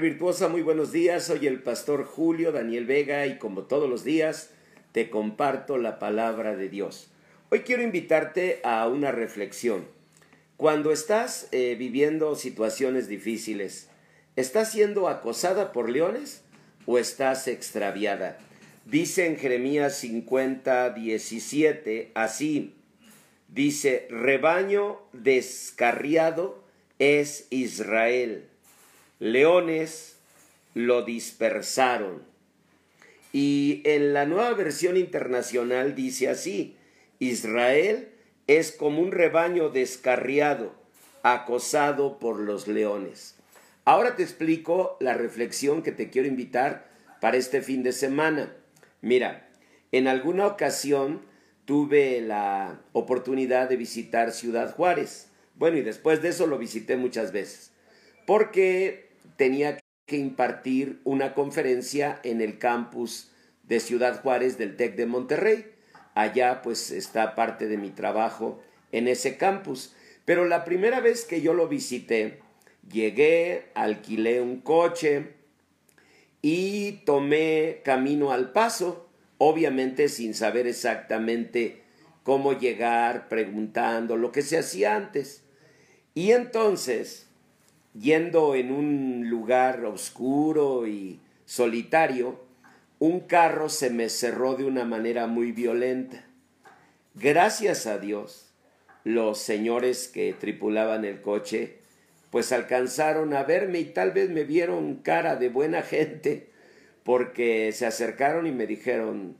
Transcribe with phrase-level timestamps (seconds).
[0.00, 1.24] Virtuosa, muy buenos días.
[1.24, 4.48] Soy el pastor Julio Daniel Vega y como todos los días
[4.92, 7.10] te comparto la palabra de Dios.
[7.50, 9.86] Hoy quiero invitarte a una reflexión.
[10.56, 13.88] Cuando estás eh, viviendo situaciones difíciles,
[14.36, 16.44] ¿estás siendo acosada por leones
[16.86, 18.38] o estás extraviada?
[18.86, 22.74] Dice en Jeremías 50, 17, así,
[23.48, 26.64] dice, rebaño descarriado
[26.98, 28.50] es Israel
[29.20, 30.16] leones
[30.74, 32.22] lo dispersaron.
[33.32, 36.76] Y en la nueva versión internacional dice así,
[37.20, 38.08] Israel
[38.48, 40.74] es como un rebaño descarriado,
[41.22, 43.36] acosado por los leones.
[43.84, 46.88] Ahora te explico la reflexión que te quiero invitar
[47.20, 48.52] para este fin de semana.
[49.02, 49.48] Mira,
[49.92, 51.22] en alguna ocasión
[51.66, 55.28] tuve la oportunidad de visitar Ciudad Juárez.
[55.54, 57.70] Bueno, y después de eso lo visité muchas veces.
[58.26, 59.09] Porque
[59.40, 63.30] tenía que impartir una conferencia en el campus
[63.62, 65.64] de Ciudad Juárez del TEC de Monterrey.
[66.14, 68.60] Allá pues está parte de mi trabajo
[68.92, 69.94] en ese campus.
[70.26, 72.40] Pero la primera vez que yo lo visité,
[72.92, 75.28] llegué, alquilé un coche
[76.42, 81.80] y tomé camino al paso, obviamente sin saber exactamente
[82.24, 85.44] cómo llegar, preguntando lo que se hacía antes.
[86.12, 87.29] Y entonces
[88.00, 92.40] yendo en un lugar oscuro y solitario,
[92.98, 96.24] un carro se me cerró de una manera muy violenta.
[97.14, 98.52] Gracias a Dios,
[99.04, 101.78] los señores que tripulaban el coche,
[102.30, 106.48] pues alcanzaron a verme y tal vez me vieron cara de buena gente,
[107.04, 109.36] porque se acercaron y me dijeron,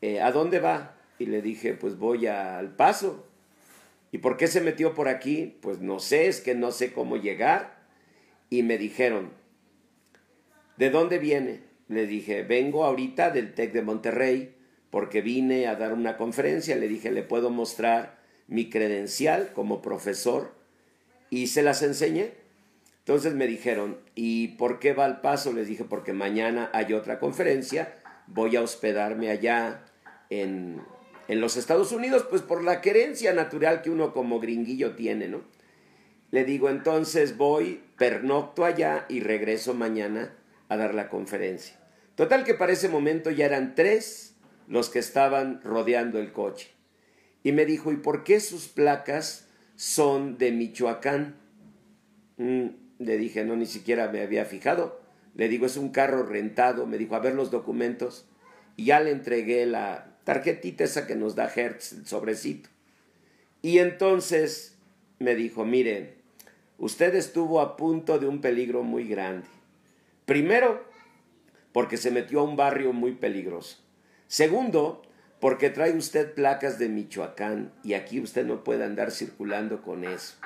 [0.00, 0.96] eh, ¿a dónde va?
[1.18, 3.26] Y le dije, pues voy al paso.
[4.10, 5.58] ¿Y por qué se metió por aquí?
[5.60, 7.86] Pues no sé, es que no sé cómo llegar.
[8.50, 9.30] Y me dijeron,
[10.76, 11.60] ¿de dónde viene?
[11.88, 14.54] Le dije, vengo ahorita del TEC de Monterrey
[14.90, 16.76] porque vine a dar una conferencia.
[16.76, 20.52] Le dije, ¿le puedo mostrar mi credencial como profesor?
[21.30, 22.32] Y se las enseñé.
[23.00, 25.52] Entonces me dijeron, ¿y por qué va al paso?
[25.52, 27.94] Les dije, porque mañana hay otra conferencia,
[28.26, 29.82] voy a hospedarme allá
[30.28, 30.82] en,
[31.28, 35.42] en los Estados Unidos, pues por la querencia natural que uno como gringuillo tiene, ¿no?
[36.30, 40.34] Le digo, entonces voy, pernocto allá y regreso mañana
[40.68, 41.78] a dar la conferencia.
[42.14, 44.34] Total que para ese momento ya eran tres
[44.66, 46.70] los que estaban rodeando el coche.
[47.42, 51.36] Y me dijo, ¿y por qué sus placas son de Michoacán?
[52.36, 52.66] Mm,
[52.98, 55.00] le dije, no, ni siquiera me había fijado.
[55.34, 56.86] Le digo, es un carro rentado.
[56.86, 58.28] Me dijo, a ver los documentos.
[58.76, 62.68] Y ya le entregué la tarjetita esa que nos da Hertz, el sobrecito.
[63.62, 64.76] Y entonces
[65.18, 66.14] me dijo, miren,
[66.76, 69.46] usted estuvo a punto de un peligro muy grande.
[70.26, 70.84] Primero,
[71.72, 73.78] porque se metió a un barrio muy peligroso.
[74.26, 75.00] Segundo,
[75.40, 80.36] porque trae usted placas de Michoacán y aquí usted no puede andar circulando con eso.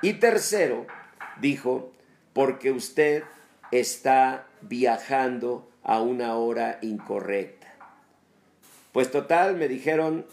[0.00, 0.86] Y tercero,
[1.38, 1.92] dijo,
[2.32, 3.24] porque usted
[3.72, 7.61] está viajando a una hora incorrecta.
[8.92, 10.26] Pues total, me dijeron,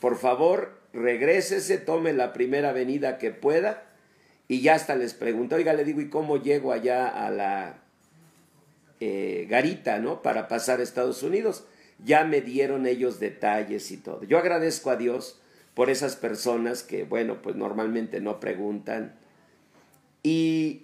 [0.00, 3.82] por favor, regrésese, tome la primera avenida que pueda
[4.48, 7.82] y ya hasta les pregunto, oiga, le digo, ¿y cómo llego allá a la
[8.98, 10.22] eh, garita, ¿no?
[10.22, 11.64] Para pasar a Estados Unidos.
[12.04, 14.24] Ya me dieron ellos detalles y todo.
[14.24, 15.40] Yo agradezco a Dios
[15.74, 19.14] por esas personas que, bueno, pues normalmente no preguntan.
[20.22, 20.82] Y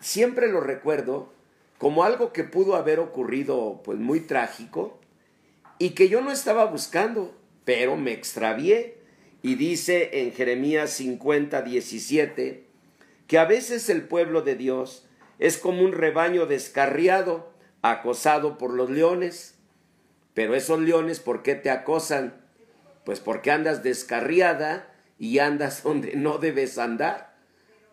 [0.00, 1.32] siempre lo recuerdo
[1.78, 4.98] como algo que pudo haber ocurrido, pues muy trágico,
[5.78, 8.98] y que yo no estaba buscando, pero me extravié
[9.42, 12.64] y dice en Jeremías 50, 17,
[13.26, 15.06] que a veces el pueblo de Dios
[15.38, 19.58] es como un rebaño descarriado, acosado por los leones.
[20.34, 22.34] Pero esos leones, ¿por qué te acosan?
[23.04, 27.36] Pues porque andas descarriada y andas donde no debes andar.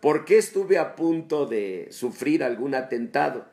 [0.00, 3.46] ¿Por qué estuve a punto de sufrir algún atentado?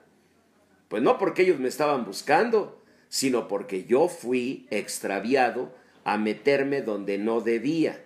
[0.88, 2.81] Pues no porque ellos me estaban buscando,
[3.12, 5.76] sino porque yo fui extraviado
[6.06, 8.02] a meterme donde no debía.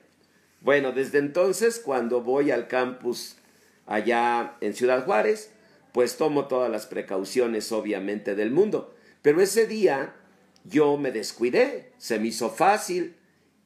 [0.61, 3.37] Bueno, desde entonces, cuando voy al campus
[3.85, 5.51] allá en Ciudad Juárez,
[5.91, 8.95] pues tomo todas las precauciones, obviamente, del mundo.
[9.21, 10.15] Pero ese día
[10.63, 13.15] yo me descuidé, se me hizo fácil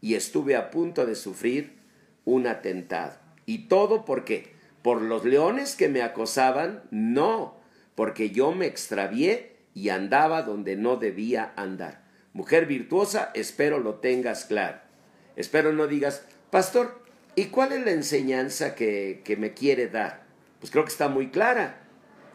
[0.02, 1.78] y estuve a punto de sufrir
[2.26, 3.18] un atentado.
[3.46, 4.52] ¿Y todo por qué?
[4.82, 6.84] ¿Por los leones que me acosaban?
[6.92, 7.56] No,
[7.96, 12.04] porque yo me extravié y andaba donde no debía andar.
[12.34, 14.80] Mujer virtuosa, espero lo tengas claro.
[15.36, 17.02] Espero no digas, pastor,
[17.36, 20.24] ¿y cuál es la enseñanza que, que me quiere dar?
[20.60, 21.78] Pues creo que está muy clara.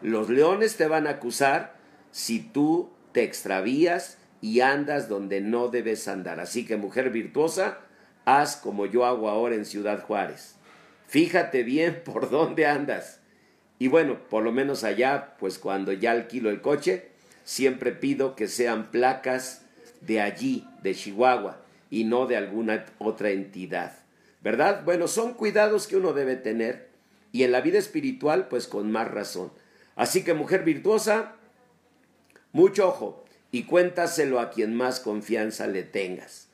[0.01, 1.75] Los leones te van a acusar
[2.11, 6.39] si tú te extravías y andas donde no debes andar.
[6.39, 7.79] Así que mujer virtuosa,
[8.25, 10.55] haz como yo hago ahora en Ciudad Juárez.
[11.07, 13.21] Fíjate bien por dónde andas.
[13.77, 17.09] Y bueno, por lo menos allá, pues cuando ya alquilo el coche,
[17.45, 19.61] siempre pido que sean placas
[20.01, 23.93] de allí, de Chihuahua, y no de alguna otra entidad.
[24.41, 24.83] ¿Verdad?
[24.83, 26.89] Bueno, son cuidados que uno debe tener
[27.31, 29.51] y en la vida espiritual, pues con más razón.
[29.95, 31.35] Así que mujer virtuosa,
[32.51, 36.49] mucho ojo y cuéntaselo a quien más confianza le tengas.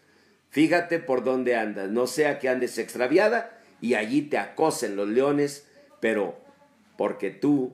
[0.49, 5.67] Fíjate por dónde andas, no sea que andes extraviada y allí te acosen los leones,
[5.99, 6.37] pero
[6.97, 7.73] porque tú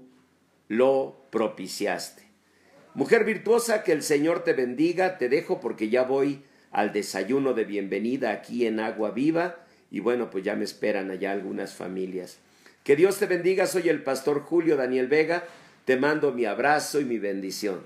[0.68, 2.27] lo propiciaste.
[2.98, 6.42] Mujer virtuosa, que el Señor te bendiga, te dejo porque ya voy
[6.72, 9.58] al desayuno de bienvenida aquí en Agua Viva
[9.92, 12.40] y bueno, pues ya me esperan allá algunas familias.
[12.84, 15.44] Que Dios te bendiga, soy el pastor Julio Daniel Vega,
[15.86, 17.82] te mando mi abrazo y mi bendición.